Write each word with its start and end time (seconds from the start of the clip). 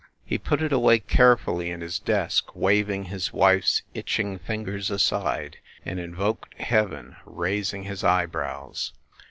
He 0.25 0.39
put 0.39 0.63
it 0.63 0.71
away 0.73 0.97
carefully 0.97 1.69
in 1.69 1.81
his 1.81 1.99
desk, 1.99 2.55
waving 2.55 3.03
his 3.03 3.31
wife 3.31 3.65
s 3.65 3.81
itching 3.93 4.39
fingers 4.39 4.89
aside, 4.89 5.57
and 5.85 5.99
invoked 5.99 6.55
Heaven, 6.59 7.17
raising 7.23 7.83
his 7.83 8.03
eyebrows. 8.03 8.93